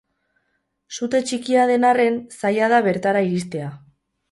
[0.99, 3.71] Sute txikia den arren, zaila da bertara iristea.